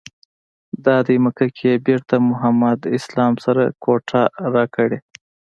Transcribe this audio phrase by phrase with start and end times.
[0.85, 4.21] دادی مکه کې یې بېرته محمد اسلام سره کوټه
[4.53, 4.99] راکړې.